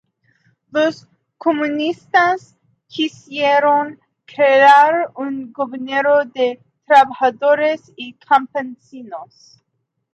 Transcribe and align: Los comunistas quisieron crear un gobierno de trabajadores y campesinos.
Los 0.71 1.07
comunistas 1.37 2.57
quisieron 2.87 3.99
crear 4.25 5.11
un 5.15 5.53
gobierno 5.53 6.25
de 6.25 6.59
trabajadores 6.87 7.93
y 7.95 8.13
campesinos. 8.15 9.61